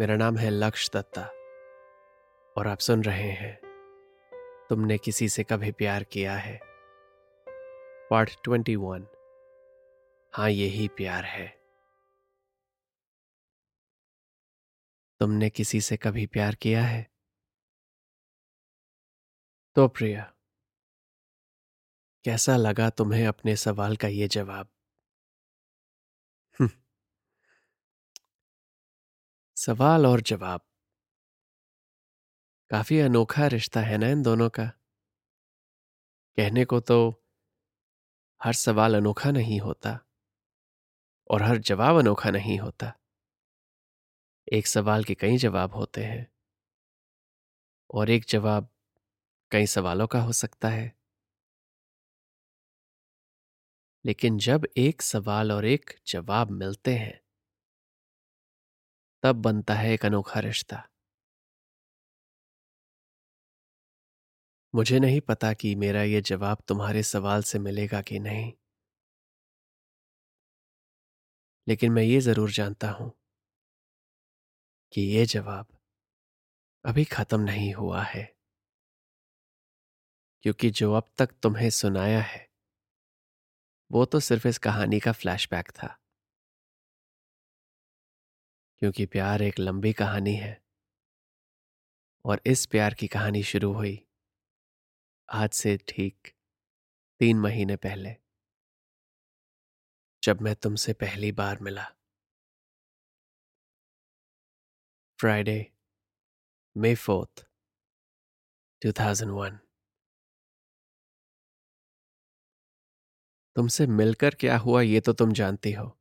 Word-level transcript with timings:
मेरा 0.00 0.16
नाम 0.16 0.36
है 0.36 0.50
लक्ष्य 0.50 0.90
दत्ता 0.94 1.22
और 2.58 2.66
आप 2.66 2.78
सुन 2.78 3.04
रहे 3.04 3.30
हैं, 3.30 3.60
तुमने 4.68 4.98
किसी 4.98 5.28
से 5.28 5.44
कभी 5.44 5.72
प्यार 5.72 6.04
किया 6.04 6.36
है? 6.36 6.60
Part 8.10 8.30
twenty 8.44 8.76
one. 8.76 9.06
हाँ 10.34 10.50
यही 10.50 10.88
प्यार 10.88 11.24
है। 11.24 11.60
तुमने 15.20 15.50
किसी 15.50 15.80
से 15.80 15.96
कभी 15.96 16.26
प्यार 16.26 16.54
किया 16.54 16.82
है? 16.82 17.10
तो 19.74 19.88
प्रिया 19.88 20.34
कैसा 22.24 22.56
लगा 22.56 22.90
तुम्हें 22.90 23.26
अपने 23.26 23.56
सवाल 23.56 23.96
का 23.96 24.08
ये 24.08 24.28
जवाब? 24.28 24.68
हम्म। 26.58 26.70
सवाल 29.56 30.06
और 30.06 30.20
जवाब। 30.20 30.60
काफ़ी 32.70 33.00
अनोखा 33.00 33.46
रिश्ता 33.46 33.80
है 33.80 33.98
ना 33.98 34.08
इन 34.08 34.22
दोनों 34.22 34.48
का? 34.48 34.70
कहने 36.38 36.64
को 36.64 36.80
तो 36.80 37.22
हर 38.40 38.52
सवाल 38.52 38.94
अनोखा 38.94 39.30
नहीं 39.30 39.60
होता 39.60 40.00
और 41.30 41.42
हर 41.42 41.58
जवाब 41.58 41.96
अनोखा 41.96 42.30
नहीं 42.30 42.58
होता। 42.58 42.92
एक 44.52 44.66
सवाल 44.66 45.04
के 45.04 45.14
कई 45.14 45.36
जवाब 45.36 45.74
होते 45.74 46.04
हैं 46.04 46.30
और 47.90 48.10
एक 48.10 48.24
जवाब 48.28 48.68
कई 49.50 49.66
सवालों 49.66 50.06
का 50.06 50.20
हो 50.20 50.32
सकता 50.32 50.68
है। 50.68 50.99
लेकिन 54.04 54.38
जब 54.38 54.66
एक 54.78 55.02
सवाल 55.02 55.52
और 55.52 55.66
एक 55.66 55.94
जवाब 56.06 56.50
मिलते 56.52 56.94
हैं, 56.94 57.20
तब 59.22 59.36
बनता 59.42 59.74
है 59.74 59.92
एक 59.92 60.04
अनोखा 60.06 60.40
रिश्ता। 60.40 60.82
मुझे 64.74 64.98
नहीं 65.00 65.20
पता 65.20 65.52
कि 65.52 65.74
मेरा 65.74 66.02
यह 66.02 66.20
जवाब 66.22 66.62
तुम्हारे 66.68 67.02
सवाल 67.04 67.42
से 67.44 67.58
मिलेगा 67.58 68.00
कि 68.02 68.18
नहीं। 68.18 68.52
लेकिन 71.66 71.92
मैं 71.92 72.02
ये 72.02 72.20
ज़रूर 72.20 72.50
जानता 72.50 72.90
हूँ 72.90 73.12
कि 74.92 75.00
यह 75.08 75.24
जवाब 75.24 75.66
अभी 76.84 77.04
खत्म 77.04 77.40
नहीं 77.40 77.72
हुआ 77.74 78.02
है, 78.04 78.28
क्योंकि 80.44 80.70
जो 80.70 80.92
अब 80.94 81.08
तक 81.18 81.30
तुम्हें 81.42 81.68
सुनाया 81.70 82.20
है 82.22 82.46
वो 83.92 84.04
तो 84.04 84.20
सिर्फ़ 84.20 84.48
इस 84.48 84.58
कहानी 84.58 85.00
का 85.00 85.12
फ्लैशबैक 85.12 85.70
था। 85.70 86.00
क्योंकि 88.78 89.06
प्यार 89.06 89.42
एक 89.42 89.58
लंबी 89.58 89.92
कहानी 89.92 90.34
है। 90.34 90.62
और 92.24 92.42
इस 92.46 92.66
प्यार 92.66 92.94
की 92.94 93.06
कहानी 93.06 93.42
शुरू 93.42 93.72
हुई। 93.72 94.06
आज 95.32 95.50
से 95.50 95.76
ठीक 95.88 96.28
तीन 97.18 97.38
महीने 97.38 97.76
पहले। 97.76 98.16
जब 100.22 100.40
मैं 100.40 100.56
तुमसे 100.56 100.92
पहली 100.92 101.32
बार 101.32 101.58
मिला। 101.60 101.84
फ्राइडे 105.18 105.72
मे 106.76 106.94
फोर्थ 106.94 107.46
2001 108.82 109.69
तुमसे 113.56 113.86
मिलकर 113.86 114.34
क्या 114.34 114.58
हुआ 114.58 114.82
ये 114.82 115.00
तो 115.00 115.12
तुम 115.12 115.32
जानती 115.32 115.72
हो। 115.72 115.96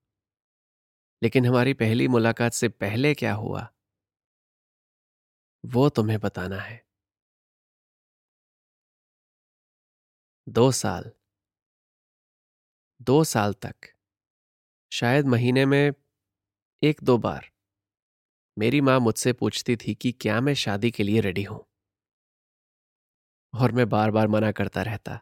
लेकिन 1.22 1.46
हमारी 1.46 1.74
पहली 1.74 2.08
मुलाकात 2.08 2.54
से 2.54 2.70
पहले 2.70 3.14
क्या 3.14 3.34
हुआ? 3.34 3.70
वो 5.64 5.90
तुम्हें 5.90 6.20
बताना 6.20 6.58
है। 6.58 6.84
दो 10.48 10.72
साल। 10.72 11.12
दो 13.00 13.24
साल 13.24 13.54
तक। 13.54 13.76
शायद 14.92 15.26
महीने 15.26 15.66
में 15.66 15.92
एक 16.84 17.00
दो 17.04 17.18
बार। 17.18 17.50
मेरी 18.58 18.82
माँ 18.82 19.00
मुझसे 19.00 19.34
पूछती 19.34 19.76
थी 19.76 19.94
कि 19.96 20.12
क्या 20.12 20.42
मैं 20.42 20.54
शादी 20.54 20.92
के 20.92 21.04
लिए 21.04 21.22
रेडी 21.22 21.44
हूँ? 21.44 21.66
और 23.54 23.72
मैं 23.72 23.90
बार 23.90 24.12
बार 24.12 24.28
मना 24.28 24.52
करता 24.52 24.82
रहता। 24.82 25.20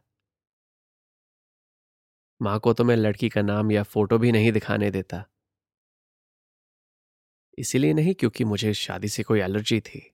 माँ 2.41 2.59
को 2.59 2.73
तो 2.73 2.83
मैं 2.83 2.95
लड़की 2.95 3.29
का 3.29 3.41
नाम 3.41 3.71
या 3.71 3.83
फ़ोटो 3.83 4.17
भी 4.17 4.31
नहीं 4.31 4.51
दिखाने 4.51 4.91
देता। 4.91 5.25
इसीलिए 7.57 7.93
नहीं 7.93 8.13
क्योंकि 8.13 8.43
मुझे 8.43 8.73
शादी 8.73 9.07
से 9.07 9.23
कोई 9.23 9.39
एलर्जी 9.39 9.79
थी। 9.81 10.13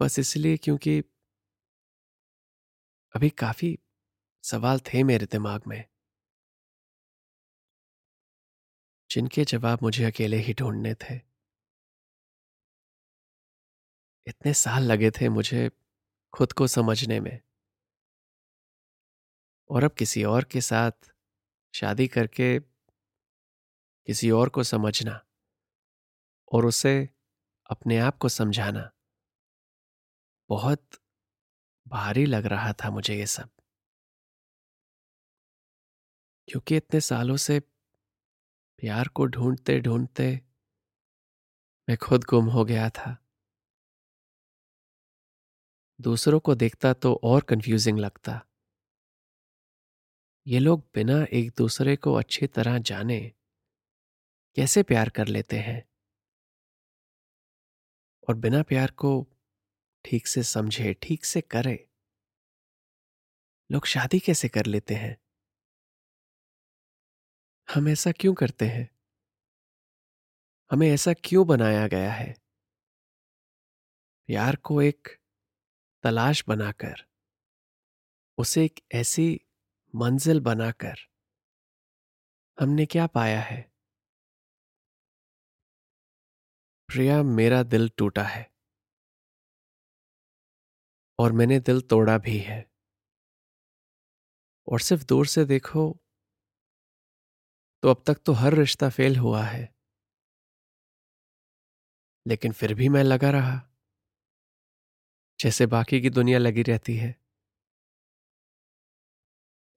बस 0.00 0.18
इसलिए 0.18 0.56
क्योंकि 0.56 1.02
अभी 3.14 3.30
काफ़ी 3.30 3.78
सवाल 4.44 4.78
थे 4.78 5.02
मेरे 5.02 5.26
दिमाग 5.26 5.62
में। 5.66 5.84
जिनके 9.10 9.44
जवाब 9.44 9.78
मुझे 9.82 10.04
अकेले 10.04 10.36
ही 10.36 10.54
ढूँढने 10.54 10.94
थे। 10.94 11.20
इतने 14.26 14.54
साल 14.54 14.82
लगे 14.82 15.10
थे 15.10 15.28
मुझे 15.28 15.70
खुद 16.32 16.52
को 16.52 16.66
समझने 16.66 17.20
में। 17.20 17.40
और 19.68 19.84
अब 19.84 19.90
किसी 19.90 20.24
और 20.24 20.44
के 20.44 20.60
साथ 20.60 20.92
शादी 21.74 22.08
करके 22.08 22.60
किसी 24.06 24.30
और 24.30 24.48
को 24.48 24.62
समझना 24.62 25.26
और 26.52 26.66
उसे 26.66 27.08
अपने 27.70 27.98
आप 27.98 28.18
को 28.18 28.28
समझाना। 28.28 28.90
बहुत 30.48 30.88
भारी 31.88 32.26
लग 32.26 32.46
रहा 32.46 32.72
था 32.72 32.90
मुझे 32.90 33.16
ये 33.16 33.26
सब। 33.26 33.50
क्योंकि 36.48 36.76
इतने 36.76 37.00
सालों 37.00 37.36
से 37.36 37.60
प्यार 38.78 39.08
को 39.08 39.26
ढूंढते 39.26 39.80
ढूंढते 39.80 40.40
मैं 41.88 41.96
खुद 41.96 42.24
गुम 42.24 42.46
हो 42.46 42.64
गया 42.64 42.90
था। 42.90 43.26
दूसरों 46.00 46.40
को 46.40 46.54
देखता 46.54 46.92
तो 46.92 47.20
और 47.24 47.42
कंफ्यूजिंग 47.42 47.98
लगता। 47.98 48.46
ये 50.46 50.58
लोग 50.58 50.80
बिना 50.94 51.26
एक 51.32 51.50
दूसरे 51.58 51.96
को 51.96 52.14
अच्छी 52.14 52.46
तरह 52.46 52.78
जाने 52.78 53.32
कैसे 54.56 54.82
प्यार 54.82 55.08
कर 55.08 55.26
लेते 55.26 55.56
हैं? 55.56 55.88
और 58.28 58.34
बिना 58.34 58.62
प्यार 58.62 58.90
को 58.90 59.26
ठीक 60.04 60.26
से 60.26 60.42
समझे, 60.42 60.94
ठीक 60.94 61.24
से 61.24 61.40
करे, 61.40 61.88
लोग 63.70 63.86
शादी 63.86 64.18
कैसे 64.18 64.48
कर 64.48 64.66
लेते 64.66 64.94
हैं? 64.94 65.16
हम 67.74 67.88
ऐसा 67.88 68.12
क्यों 68.12 68.34
करते 68.34 68.64
हैं? 68.64 68.88
हमें 70.70 70.88
ऐसा 70.90 71.12
क्यों 71.12 71.46
बनाया 71.46 71.86
गया 71.86 72.12
है? 72.12 72.34
प्यार 74.28 74.56
को 74.56 74.82
एक 74.82 75.08
तलाश 76.02 76.44
बनाकर, 76.48 77.04
उसे 78.38 78.64
एक 78.64 78.80
ऐसी 78.92 79.43
मंजिल 79.94 80.40
बनाकर 80.40 80.94
हमने 82.60 82.86
क्या 82.86 83.06
पाया 83.06 83.40
है? 83.40 83.72
प्रिया, 86.88 87.22
मेरा 87.22 87.62
दिल 87.62 87.88
टूटा 87.88 88.22
है। 88.22 88.54
और 91.18 91.32
मैंने 91.32 91.60
दिल 91.60 91.80
तोड़ा 91.80 92.18
भी 92.18 92.38
है। 92.38 92.70
और 94.68 94.80
सिर्फ़ 94.80 95.04
दूर 95.04 95.26
से 95.26 95.44
देखो 95.44 96.00
तो 97.82 97.88
अब 97.90 98.02
तक 98.06 98.14
तो 98.14 98.32
हर 98.32 98.54
रिश्ता 98.54 98.88
फेल 98.90 99.16
हुआ 99.16 99.42
है। 99.42 99.74
लेकिन 102.26 102.52
फिर 102.52 102.74
भी 102.74 102.88
मैं 102.88 103.02
लगा 103.04 103.30
रहा, 103.30 103.70
जैसे 105.40 105.66
बाकी 105.66 106.00
की 106.00 106.10
दुनिया 106.10 106.38
लगी 106.38 106.62
रहती 106.62 106.96
है। 106.96 107.23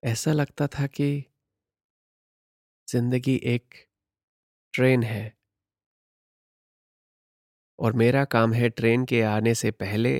ऐसा 0.02 0.32
लगता 0.32 0.66
था 0.68 0.86
कि 0.88 1.08
ज़िंदगी 2.88 3.34
एक 3.46 3.74
ट्रेन 4.74 5.02
है। 5.02 5.32
और 7.78 7.92
मेरा 7.92 8.24
काम 8.26 8.52
है 8.52 8.68
ट्रेन 8.70 9.04
के 9.04 9.22
आने 9.24 9.54
से 9.54 9.70
पहले 9.72 10.16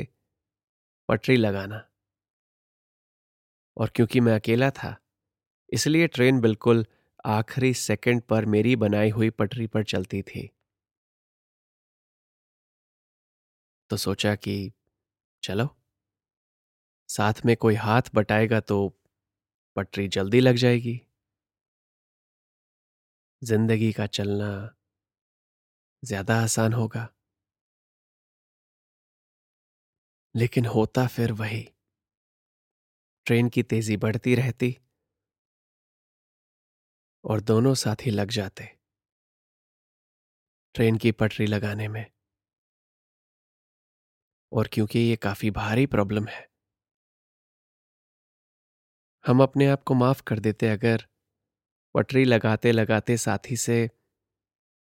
पटरी 1.09 1.37
लगाना। 1.37 1.83
और 3.77 3.91
क्योंकि 3.95 4.21
मैं 4.21 4.35
अकेला 4.35 4.71
था, 4.71 4.97
इसलिए 5.73 6.07
ट्रेन 6.09 6.41
बिल्कुल 6.41 6.85
आखिरी 7.29 7.73
सेकंड 7.77 8.23
पर 8.23 8.47
मेरी 8.49 8.77
बनाई 8.79 9.11
हुई 9.11 9.31
पटरी 9.33 9.67
पर 9.69 9.85
चलती 9.85 10.23
थी। 10.23 10.51
तो 13.91 13.97
सोचा 13.97 14.35
कि 14.37 14.55
चलो, 15.43 15.69
साथ 17.09 17.45
में 17.47 17.57
कोई 17.57 17.75
हाथ 17.77 18.03
बटाएगा 18.15 18.61
तो 18.61 18.79
पटरी 19.79 20.09
जल्दी 20.11 20.41
लग 20.41 20.57
जाएगी। 20.57 21.01
ज़िंदगी 23.43 23.93
का 23.93 24.07
चलना 24.09 24.49
ज़्यादा 26.03 26.35
आसान 26.43 26.73
होगा। 26.73 27.09
लेकिन 30.35 30.67
होता 30.67 31.07
फिर 31.07 31.33
वही। 31.33 31.69
ट्रेन 33.27 33.49
की 33.49 33.63
तेज़ी 33.63 33.97
बढ़ती 33.97 34.35
रहती। 34.35 34.79
और 37.25 37.41
दोनों 37.41 37.75
साथी 37.75 38.11
लग 38.11 38.31
जाते। 38.31 38.69
ट्रेन 40.75 40.97
की 40.97 41.13
पटरी 41.13 41.47
लगाने 41.47 41.89
में। 41.89 42.05
और 44.53 44.69
क्योंकि 44.73 44.99
ये 44.99 45.17
काफ़ी 45.17 45.51
भारी 45.51 45.87
प्रॉब्लम 45.87 46.27
है। 46.27 46.48
हम 49.29 49.43
अपने 49.43 49.67
आप 49.67 49.83
को 49.83 49.95
माफ़ 49.95 50.23
कर 50.23 50.39
देते 50.39 50.69
अगर 50.69 51.07
पटरी 51.95 52.25
लगाते 52.25 52.73
लगाते 52.73 53.17
साथी 53.17 53.57
से 53.57 53.91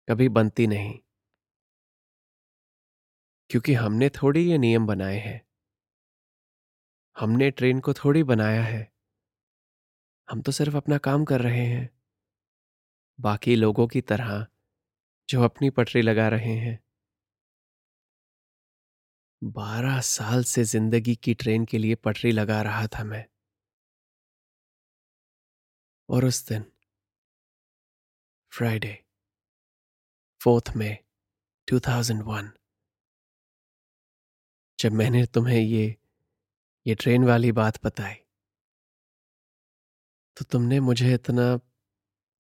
कभी 0.08 0.28
बनती 0.28 0.66
नहीं। 0.66 0.98
क्योंकि 3.50 3.74
हमने 3.74 4.08
थोड़ी 4.08 4.50
ये 4.50 4.58
नियम 4.58 4.86
बनाए 4.86 5.16
हैं। 5.16 5.44
हमने 7.18 7.50
ट्रेन 7.50 7.80
को 7.80 7.92
थोड़ी 7.92 8.22
बनाया 8.22 8.62
है। 8.62 8.92
हम 10.30 10.42
तो 10.42 10.52
सिर्फ़ 10.52 10.76
अपना 10.76 10.98
काम 10.98 11.24
कर 11.24 11.40
रहे 11.40 11.66
हैं। 11.66 11.90
बाकी 13.20 13.56
लोगों 13.56 13.86
की 13.86 14.00
तरह 14.00 14.46
जो 15.28 15.42
अपनी 15.42 15.70
पटरी 15.70 16.02
लगा 16.02 16.28
रहे 16.28 16.54
हैं। 16.54 16.78
बारह 19.44 20.00
साल 20.00 20.44
से 20.44 20.64
ज़िंदगी 20.64 21.14
की 21.16 21.34
ट्रेन 21.34 21.64
के 21.64 21.78
लिए 21.78 21.94
पटरी 21.94 22.32
लगा 22.32 22.62
रहा 22.62 22.86
था 22.86 23.04
मैं। 23.04 23.26
और 26.08 26.24
उस 26.24 26.48
दिन 26.48 26.64
फ्राइडे 28.52 29.04
फोर्थ 30.40 30.76
मे 30.76 30.98
2001 31.68 32.52
जब 34.78 34.92
मैंने 34.92 35.26
तुम्हें 35.26 35.60
ये 35.60 35.96
ये 36.86 36.94
ट्रेन 36.94 37.24
वाली 37.24 37.52
बात 37.52 37.84
बताई 37.84 38.14
तो 40.36 40.44
तुमने 40.44 40.80
मुझे 40.80 41.14
इतना 41.14 41.60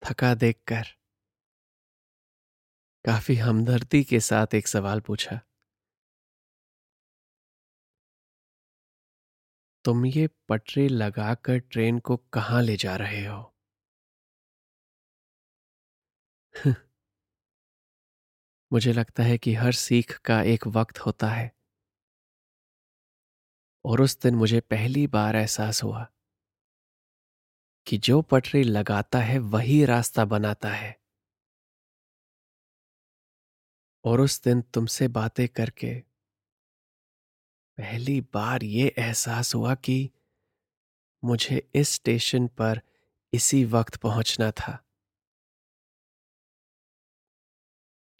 थका 0.02 0.34
देखकर 0.34 0.86
काफ़ी 3.04 3.34
हमदर्दी 3.36 4.04
के 4.04 4.20
साथ 4.20 4.54
एक 4.54 4.68
सवाल 4.68 5.00
पूछा। 5.00 5.40
तुम 9.84 10.06
ये 10.06 10.26
पटरी 10.48 10.88
लगाकर 10.88 11.58
ट्रेन 11.58 11.98
को 11.98 12.16
कहाँ 12.32 12.62
ले 12.62 12.76
जा 12.76 12.96
रहे 12.96 13.24
हो? 13.26 13.42
मुझे 18.72 18.92
लगता 18.92 19.22
है 19.22 19.36
कि 19.38 19.54
हर 19.54 19.72
सीख 19.72 20.16
का 20.18 20.42
एक 20.42 20.66
वक्त 20.66 20.98
होता 20.98 21.28
है। 21.28 21.50
और 23.84 24.00
उस 24.00 24.18
दिन 24.22 24.34
मुझे 24.34 24.60
पहली 24.60 25.06
बार 25.06 25.36
एहसास 25.36 25.82
हुआ 25.82 26.06
कि 27.86 27.96
जो 27.98 28.20
पटरी 28.22 28.62
लगाता 28.62 29.18
है, 29.18 29.38
वही 29.38 29.84
रास्ता 29.84 30.24
बनाता 30.24 30.68
है। 30.68 30.96
और 34.04 34.20
उस 34.20 34.42
दिन 34.42 34.60
तुमसे 34.62 35.08
बातें 35.08 35.48
करके 35.48 35.94
पहली 37.80 38.20
बार 38.34 38.62
ये 38.62 38.86
एहसास 38.98 39.54
हुआ 39.54 39.74
कि 39.74 40.10
मुझे 41.22 41.62
इस 41.74 41.88
स्टेशन 41.88 42.46
पर 42.58 42.80
इसी 43.32 43.64
वक्त 43.74 43.96
पहुँचना 43.96 44.50
था 44.50 44.78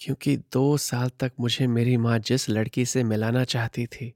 क्योंकि 0.00 0.37
दो 0.52 0.76
साल 0.76 1.11
तक 1.21 1.33
मुझे 1.40 1.67
मेरी 1.67 1.97
माँ 1.97 2.19
जिस 2.19 2.49
लड़की 2.50 2.85
से 2.87 3.02
मिलाना 3.05 3.45
चाहती 3.55 3.87
थी 3.87 4.12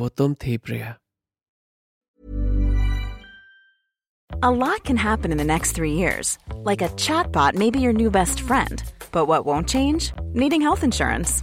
वो 0.00 0.08
तुम 0.08 0.34
थी 0.34 0.56
प्रिया 0.68 0.96
A 4.30 4.50
lot 4.50 4.82
can 4.84 4.96
happen 4.96 5.32
in 5.32 5.38
the 5.38 5.44
next 5.44 5.72
three 5.72 5.92
years. 5.92 6.38
Like 6.64 6.82
a 6.82 6.88
chatbot 7.04 7.54
may 7.54 7.70
be 7.70 7.80
your 7.80 7.92
new 7.92 8.10
best 8.10 8.40
friend. 8.40 8.82
But 9.12 9.26
what 9.26 9.46
won't 9.46 9.68
change? 9.68 10.12
Needing 10.42 10.60
health 10.60 10.84
insurance. 10.84 11.42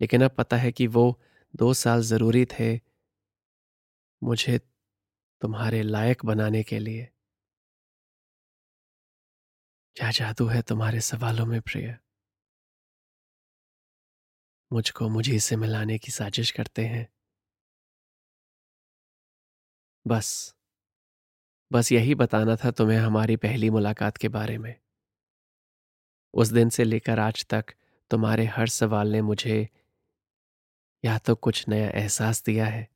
लेकिन 0.00 0.24
अब 0.24 0.30
पता 0.30 0.56
है 0.56 0.72
कि 0.72 0.86
वो 0.86 1.20
दो 1.56 1.74
साल 1.74 2.02
ज़रूरी 2.02 2.44
थे 2.44 2.80
मुझे 4.22 4.58
तुम्हारे 5.40 5.82
लायक 5.82 6.24
बनाने 6.26 6.62
के 6.62 6.78
लिए। 6.78 7.08
क्या 9.96 10.10
जादू 10.10 10.46
है 10.46 10.62
तुम्हारे 10.62 11.00
सवालों 11.00 11.46
में 11.46 11.60
प्रिय? 11.60 11.98
मुझको 14.72 15.08
मुझे 15.08 15.38
से 15.38 15.56
मिलाने 15.56 15.98
की 15.98 16.12
साजिश 16.12 16.50
करते 16.50 16.86
हैं। 16.86 17.08
बस 20.06 20.54
बस 21.72 21.92
यही 21.92 22.14
बताना 22.14 22.56
था 22.56 22.70
तुम्हें 22.70 22.98
हमारी 22.98 23.36
पहली 23.36 23.70
मुलाकात 23.70 24.16
के 24.16 24.28
बारे 24.28 24.58
में। 24.58 24.74
उस 26.34 26.48
दिन 26.48 26.68
से 26.68 26.84
लेकर 26.84 27.18
आज 27.18 27.46
तक 27.46 27.64
तुम्हारे 28.10 28.44
हर 28.46 28.68
सवाल 28.68 29.08
ने 29.08 29.22
मुझे 29.22 29.68
या 31.04 31.18
तो 31.18 31.34
कुछ 31.34 31.64
नया 31.68 31.88
एहसास 31.90 32.42
दिया 32.44 32.66
है 32.66 32.88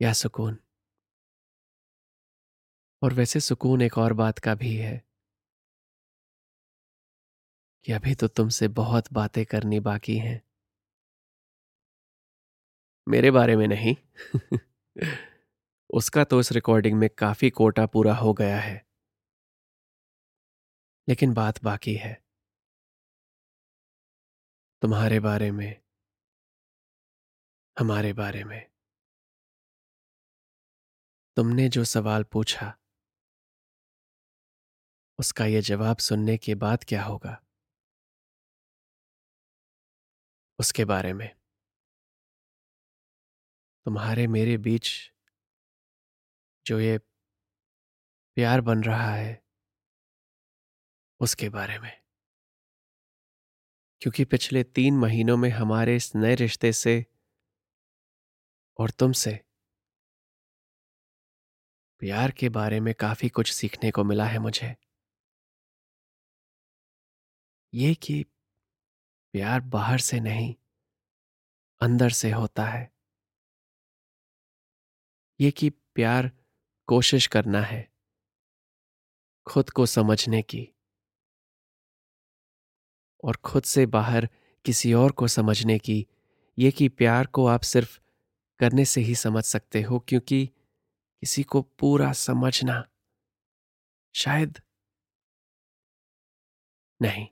या 0.00 0.12
सुकून। 0.12 0.58
और 3.02 3.12
वैसे 3.14 3.40
सुकून 3.40 3.82
एक 3.82 3.98
और 3.98 4.12
बात 4.12 4.38
का 4.38 4.54
भी 4.54 4.76
है। 4.76 5.02
कि 7.84 7.92
अभी 7.92 8.14
तो 8.14 8.28
तुमसे 8.28 8.68
बहुत 8.68 9.12
बातें 9.12 9.44
करनी 9.46 9.80
बाकी 9.80 10.16
हैं। 10.18 10.42
मेरे 13.06 13.30
बारे 13.30 13.56
में 13.56 13.66
नहीं। 13.68 13.96
उसका 15.90 16.24
तो 16.24 16.40
इस 16.40 16.52
रिकॉर्डिंग 16.52 16.98
में 16.98 17.10
काफ़ी 17.18 17.50
कोटा 17.50 17.86
पूरा 17.86 18.14
हो 18.14 18.32
गया 18.34 18.58
है। 18.60 18.84
लेकिन 21.08 21.34
बात 21.34 21.64
बाकी 21.64 21.94
है। 21.94 22.20
तुम्हारे 24.82 25.20
बारे 25.20 25.50
में। 25.50 25.82
हमारे 27.78 28.12
बारे 28.12 28.44
में। 28.44 28.70
तुमने 31.36 31.68
जो 31.68 31.84
सवाल 31.84 32.24
पूछा, 32.24 32.78
उसका 35.18 35.46
यह 35.46 35.60
जवाब 35.60 35.96
सुनने 35.96 36.38
के 36.38 36.54
बाद 36.54 36.84
क्या 36.88 37.04
होगा? 37.04 37.44
उसके 40.58 40.84
बारे 40.84 41.12
में। 41.12 41.40
तुम्हारे 43.84 44.26
मेरे 44.26 44.58
बीच 44.58 45.12
जो 46.66 46.80
ये 46.80 46.98
प्यार 48.34 48.60
बन 48.60 48.84
रहा 48.84 49.14
है, 49.14 49.44
उसके 51.20 51.48
बारे 51.48 51.78
में। 51.78 51.99
क्योंकि 54.02 54.24
पिछले 54.24 54.62
तीन 54.64 54.98
महीनों 54.98 55.36
में 55.36 55.50
हमारे 55.50 55.96
इस 55.96 56.14
नए 56.16 56.34
रिश्ते 56.34 56.72
से 56.72 57.06
और 58.78 58.90
तुमसे 58.90 59.40
प्यार 62.00 62.30
के 62.30 62.48
बारे 62.48 62.80
में 62.80 62.94
काफ़ी 62.94 63.28
कुछ 63.28 63.52
सीखने 63.52 63.90
को 63.90 64.04
मिला 64.04 64.24
है 64.24 64.38
मुझे। 64.38 64.76
ये 67.74 67.94
कि 67.94 68.24
प्यार 69.34 69.60
बाहर 69.60 69.98
से 69.98 70.20
नहीं, 70.20 70.54
अंदर 71.80 72.10
से 72.10 72.30
होता 72.30 72.66
है। 72.66 72.92
ये 75.40 75.50
कि 75.50 75.70
प्यार 75.70 76.30
कोशिश 76.88 77.26
करना 77.26 77.62
है, 77.62 77.92
खुद 79.46 79.70
को 79.70 79.86
समझने 79.86 80.42
की। 80.42 80.68
और 83.24 83.36
खुद 83.36 83.62
से 83.62 83.86
बाहर 83.86 84.28
किसी 84.64 84.92
और 84.92 85.12
को 85.12 85.28
समझने 85.28 85.78
की, 85.78 86.06
ये 86.58 86.70
कि 86.70 86.88
प्यार 86.88 87.26
को 87.26 87.46
आप 87.46 87.62
सिर्फ़ 87.62 87.98
करने 88.60 88.84
से 88.84 89.00
ही 89.00 89.14
समझ 89.14 89.44
सकते 89.44 89.82
हो, 89.82 89.98
क्योंकि 89.98 90.46
किसी 91.22 91.42
को 91.42 91.62
पूरा 91.80 92.12
समझना 92.12 92.84
शायद 94.14 94.60
नहीं। 97.00 97.26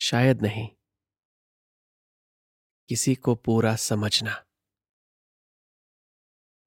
शायद 0.00 0.42
नहीं। 0.42 0.68
किसी 2.88 3.14
को 3.14 3.34
पूरा 3.34 3.74
समझना। 3.76 4.42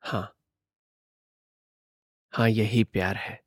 हाँ। 0.04 0.30
हाँ, 2.34 2.50
यही 2.50 2.84
प्यार 2.84 3.16
है। 3.16 3.40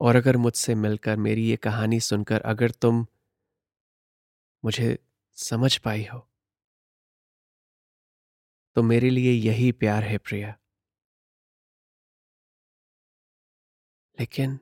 और 0.00 0.16
अगर 0.16 0.36
मुझसे 0.36 0.74
मिलकर 0.74 1.16
मेरी 1.16 1.46
ये 1.48 1.56
कहानी 1.56 2.00
सुनकर 2.00 2.40
अगर 2.44 2.70
तुम 2.70 3.06
मुझे 4.64 4.98
समझ 5.38 5.76
पाई 5.78 6.04
हो। 6.04 6.26
तो 8.76 8.82
मेरे 8.82 9.10
लिए 9.10 9.32
यही 9.32 9.70
प्यार 9.72 10.02
है 10.04 10.18
प्रिया। 10.18 10.54
लेकिन 14.18 14.58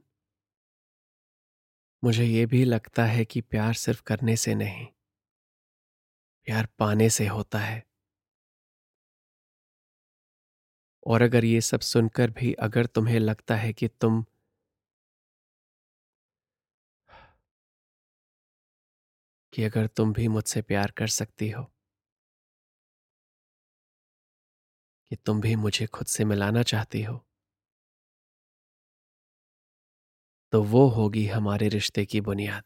मुझे 2.03 2.25
यह 2.25 2.47
भी 2.47 2.65
लगता 2.65 3.05
है 3.05 3.25
कि 3.25 3.41
प्यार 3.41 3.75
सिर्फ़ 3.75 4.03
करने 4.03 4.37
से 4.37 4.55
नहीं, 4.55 4.87
प्यार 6.47 6.69
पाने 6.79 7.09
से 7.11 7.27
होता 7.27 7.59
है। 7.59 7.83
और 11.07 11.23
अगर 11.23 11.45
ये 11.45 11.61
सब 11.61 11.81
सुनकर 11.81 12.31
भी 12.31 12.53
अगर 12.53 12.87
तुम्हें 12.87 13.19
लगता 13.21 13.57
है 13.57 13.73
कि 13.73 13.89
तुम 13.89 14.25
कि 19.55 19.65
अगर 19.65 19.87
तुम 19.87 20.13
भी 20.13 20.29
मुझसे 20.29 20.63
प्यार 20.63 20.91
कर 20.91 21.07
सकती 21.09 21.51
हो। 21.51 21.71
कि 25.11 25.17
तुम 25.17 25.41
भी 25.41 25.57
मुझे 25.57 25.87
खुद 25.87 26.07
से 26.07 26.25
मिलाना 26.25 26.63
चाहती 26.63 27.03
हो। 27.03 27.27
तो 30.53 30.63
वो 30.63 30.89
होगी 30.89 31.27
हमारे 31.27 31.69
रिश्ते 31.69 32.07
की 32.07 32.21
बुनियाद। 32.21 32.65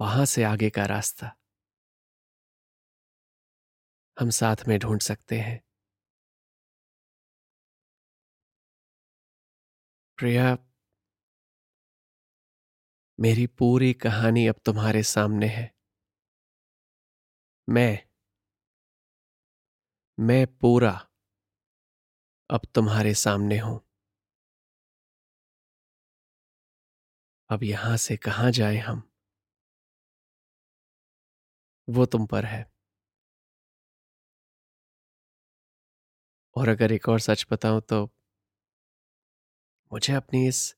वहाँ 0.00 0.24
से 0.24 0.44
आगे 0.44 0.70
का 0.70 0.86
रास्ता। 0.86 1.34
हम 4.20 4.30
साथ 4.30 4.56
में 4.68 4.78
ढूंढ 4.78 5.00
सकते 5.00 5.40
हैं। 5.40 5.60
प्रिया 10.18 10.58
मेरी 13.18 13.46
पूरी 13.58 13.92
कहानी 13.96 14.46
अब 14.46 14.54
तुम्हारे 14.64 15.02
सामने 15.02 15.46
है। 15.46 15.70
मैं 17.68 17.98
मैं 20.18 20.46
पूरा 20.60 20.98
अब 22.50 22.60
तुम्हारे 22.74 23.12
सामने 23.14 23.58
हूँ। 23.58 23.80
अब 27.50 27.62
यहाँ 27.62 27.96
से 27.96 28.16
कहाँ 28.16 28.50
जाए 28.50 28.76
हम? 28.78 29.02
वो 31.88 32.04
तुम 32.06 32.26
पर 32.26 32.44
है। 32.44 32.68
और 36.56 36.68
अगर 36.68 36.92
एक 36.92 37.08
और 37.08 37.20
सच 37.20 37.46
बताऊँ 37.52 37.80
तो 37.80 38.08
मुझे 39.92 40.12
अपनी 40.14 40.46
इस 40.48 40.74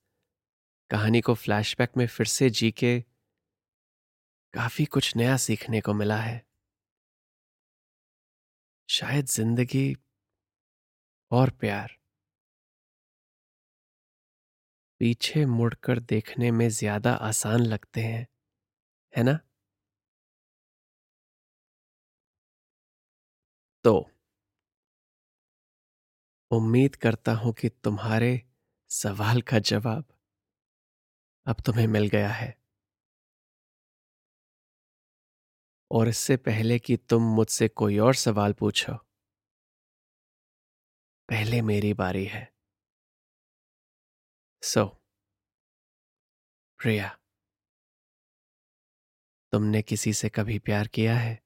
कहानी 0.91 1.21
को 1.21 1.33
फ्लैशबैक 1.35 1.97
में 1.97 2.05
फिर 2.07 2.25
से 2.27 2.49
जी 2.51 2.71
के 2.73 2.97
काफ़ी 4.53 4.85
कुछ 4.87 5.15
नया 5.15 5.35
सीखने 5.37 5.81
को 5.81 5.93
मिला 5.93 6.17
है। 6.17 6.41
शायद 8.89 9.25
ज़िंदगी 9.27 9.93
और 11.31 11.49
प्यार। 11.59 11.97
पीछे 15.01 15.45
मुड़कर 15.45 15.99
देखने 16.03 16.51
में 16.51 16.67
ज़्यादा 16.69 17.13
आसान 17.23 17.61
लगते 17.63 18.01
हैं, 18.01 18.25
है 19.13 19.23
ना? 19.23 19.39
तो 23.85 23.93
उम्मीद 26.51 26.95
करता 26.95 27.33
हूँ 27.33 27.53
कि 27.53 27.69
तुम्हारे 27.83 28.31
सवाल 28.91 29.41
का 29.43 29.59
जवाब 29.65 30.05
अब 31.47 31.61
तुम्हें 31.65 31.87
मिल 31.87 32.07
गया 32.07 32.29
है। 32.29 32.61
और 35.91 36.07
इससे 36.07 36.37
पहले 36.37 36.79
कि 36.79 36.97
तुम 36.97 37.23
मुझसे 37.23 37.67
कोई 37.67 37.97
और 37.97 38.15
सवाल 38.15 38.53
पूछो। 38.53 38.97
पहले 41.29 41.61
मेरी 41.61 41.93
बारी 41.93 42.25
है। 42.25 42.51
सो 44.63 44.97
प्रिया। 46.79 47.17
तुमने 49.53 49.81
किसी 49.81 50.13
से 50.13 50.29
कभी 50.29 50.59
प्यार 50.59 50.87
किया 50.87 51.17
है? 51.17 51.40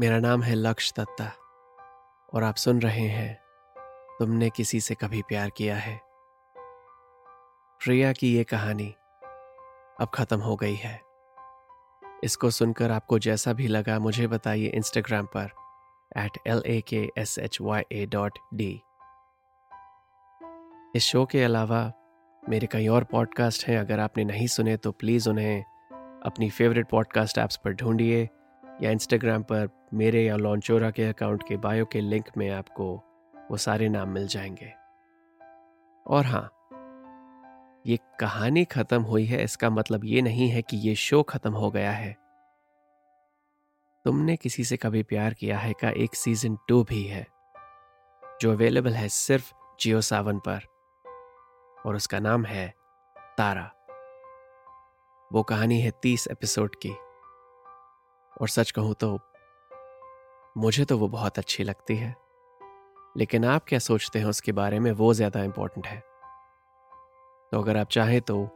मेरा 0.00 0.18
नाम 0.18 0.42
है 0.42 0.54
लक्ष्य 0.54 0.94
दत्ता 0.98 1.32
और 2.34 2.42
आप 2.44 2.54
सुन 2.54 2.80
रहे 2.80 3.06
हैं, 3.08 3.38
तुमने 4.18 4.50
किसी 4.50 4.80
से 4.80 4.94
कभी 4.94 5.22
प्यार 5.22 5.50
किया 5.50 5.76
है? 5.76 6.00
प्रिया 7.80 8.12
की 8.12 8.36
ये 8.36 8.44
कहानी 8.44 8.94
अब 10.00 10.10
खत्म 10.14 10.38
हो 10.40 10.56
गई 10.56 10.74
है। 10.74 11.00
इसको 12.24 12.50
सुनकर 12.50 12.90
आपको 12.90 13.18
जैसा 13.18 13.52
भी 13.52 13.66
लगा, 13.66 13.98
मुझे 13.98 14.26
बताइए 14.26 14.66
इंस्टाग्राम 14.66 15.26
पर 15.26 15.50
at 16.16 16.38
L 16.46 16.62
A 16.66 16.80
K 16.80 17.10
S 17.18 17.38
H 17.38 17.58
Y 17.60 17.82
A 17.92 18.06
dot 18.06 18.38
D 18.54 18.82
इस 20.96 21.02
शो 21.02 21.26
के 21.26 21.44
अलावा, 21.44 21.92
मेरे 22.48 22.66
कई 22.66 22.88
और 22.88 23.04
पॉडकास्ट 23.04 23.68
हैं, 23.68 23.78
अगर 23.78 24.00
आपने 24.00 24.24
नहीं 24.24 24.46
सुने 24.46 24.76
तो 24.76 24.92
प्लीज़ 24.92 25.30
उन्हें 25.30 25.64
अपनी 26.26 26.50
फेवरेट 26.50 26.88
पॉडकास्ट 26.88 27.38
ऐप्स 27.38 27.56
पर 27.56 27.72
ढूंढिए। 27.72 28.28
या 28.82 28.90
इंस्टाग्राम 28.90 29.42
पर 29.42 29.88
मेरे 29.94 30.24
या 30.24 30.36
लॉन्चोरा 30.36 30.90
के 30.90 31.04
अकाउंट 31.04 31.42
के 31.48 31.56
बायो 31.56 31.84
के 31.84 32.00
लिंक 32.00 32.24
में 32.36 32.50
आपको 32.50 33.02
वो 33.50 33.56
सारे 33.56 33.88
नाम 33.88 34.08
मिल 34.08 34.26
जाएँगे। 34.26 34.72
और 36.06 36.26
हाँ 36.26 36.54
ये 37.86 37.98
कहानी 38.20 38.64
खत्म 38.64 39.02
हुई 39.02 39.24
है, 39.24 39.44
इसका 39.44 39.70
मतलब 39.70 40.04
ये 40.04 40.22
नहीं 40.22 40.48
है 40.48 40.62
कि 40.62 40.76
ये 40.76 40.94
शो 40.94 41.22
खत्म 41.22 41.52
हो 41.52 41.70
गया 41.70 41.90
है। 41.90 42.16
तुमने 44.04 44.36
किसी 44.36 44.64
से 44.64 44.76
कभी 44.76 45.02
प्यार 45.02 45.34
किया 45.34 45.58
है 45.58 45.72
का 45.72 45.90
एक 45.90 46.14
सीज़न 46.14 46.58
टू 46.68 46.84
भी 46.84 47.04
है, 47.04 47.26
जो 48.40 48.52
अवेलेबल 48.52 48.92
है 48.92 49.08
सिर्फ़ 49.08 49.52
जियो 49.80 50.00
सावन 50.00 50.38
पर, 50.38 50.60
और 51.86 51.96
उसका 51.96 52.18
नाम 52.18 52.44
है 52.44 52.74
तारा। 53.38 53.70
वो 55.32 55.42
कहानी 55.42 55.80
है 55.80 55.92
तीस 56.02 56.28
एपिसोड 56.32 56.76
की। 56.76 56.92
और 58.40 58.48
सच 58.48 58.70
कहूँ 58.70 58.94
तो 58.94 59.18
मुझे 60.56 60.84
तो 60.84 60.98
वो 60.98 61.08
बहुत 61.08 61.38
अच्छी 61.38 61.64
लगती 61.64 61.96
है। 61.96 62.14
लेकिन 63.16 63.44
आप 63.44 63.64
क्या 63.64 63.78
सोचते 63.78 64.18
हैं 64.18 64.26
उसके 64.26 64.52
बारे 64.52 64.78
में? 64.80 64.90
वो 64.92 65.12
ज़्यादा 65.14 65.42
इंपॉर्टेंट 65.44 65.86
है। 65.86 65.98
तो 67.52 67.60
अगर 67.60 67.76
आप 67.76 67.88
चाहें 67.88 68.20
तो 68.20 68.48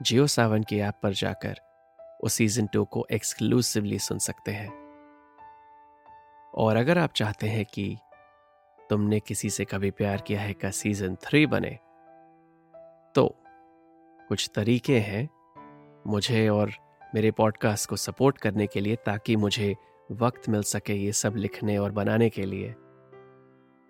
जियो 0.00 0.26
सावन 0.26 0.62
की 0.62 0.78
ऐप 0.78 0.94
पर 1.02 1.12
जाकर 1.12 1.60
उस 2.24 2.32
सीज़न 2.32 2.66
टू 2.66 2.84
को 2.84 3.06
एक्सक्लूसिवली 3.12 3.98
सुन 3.98 4.18
सकते 4.18 4.52
हैं। 4.52 4.68
और 6.54 6.76
अगर 6.76 6.98
आप 6.98 7.12
चाहते 7.12 7.48
हैं 7.48 7.64
कि 7.64 7.96
तुमने 8.90 9.20
किसी 9.20 9.50
से 9.50 9.64
कभी 9.64 9.90
प्यार 9.90 10.20
किया 10.20 10.40
है 10.40 10.52
का 10.52 10.70
सीज़न 10.70 11.14
थ्री 11.22 11.46
बने 11.46 11.78
तो 13.14 13.26
कुछ 14.28 14.50
तरीके 14.54 14.98
हैं। 14.98 15.28
मुझे 16.06 16.48
और 16.48 16.72
मेरे 17.14 17.30
पॉडकास्ट 17.30 17.90
को 17.90 17.96
सपोर्ट 17.96 18.38
करने 18.38 18.66
के 18.66 18.80
लिए 18.80 18.96
ताकि 18.96 19.36
मुझे 19.36 19.76
वक्त 20.10 20.48
मिल 20.48 20.62
सके 20.62 20.94
ये 20.94 21.12
सब 21.12 21.36
लिखने 21.36 21.78
और 21.78 21.90
बनाने 21.90 22.30
के 22.30 22.42
लिए। 22.42 22.74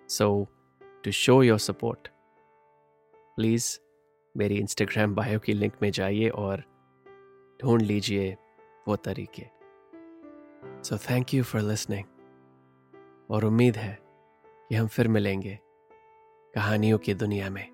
So 0.09 0.47
to 1.05 1.11
show 1.11 1.43
your 1.43 1.59
support 1.59 2.09
please 3.37 3.79
मेरी 4.37 4.59
इंस्टाग्राम 4.59 5.15
बायो 5.15 5.39
की 5.39 5.53
लिंक 5.53 5.73
में 5.83 5.91
जाइए 5.91 6.29
और 6.29 6.65
ढूंढ 7.63 7.83
लीजिए 7.83 8.37
वो 8.89 8.97
तरीके। 8.97 9.47
So 10.83 10.99
thank 10.99 11.35
you 11.35 11.45
for 11.45 11.61
listening 11.61 12.05
और 13.31 13.45
उम्मीद 13.45 13.77
है 13.77 13.99
कि 14.69 14.75
हम 14.75 14.87
फिर 14.87 15.09
मिलेंगे 15.09 15.59
कहानियों 16.55 16.99
की 16.99 17.15
दुनिया 17.15 17.51
में। 17.51 17.74